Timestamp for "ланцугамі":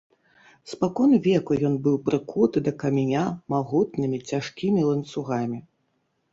4.91-5.59